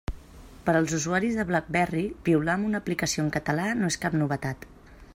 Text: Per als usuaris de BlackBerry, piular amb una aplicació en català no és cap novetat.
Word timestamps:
Per 0.69 0.73
als 0.77 0.95
usuaris 0.99 1.37
de 1.41 1.45
BlackBerry, 1.51 2.05
piular 2.29 2.57
amb 2.57 2.71
una 2.71 2.83
aplicació 2.85 3.27
en 3.27 3.31
català 3.39 3.71
no 3.83 3.95
és 3.95 4.03
cap 4.07 4.21
novetat. 4.23 4.71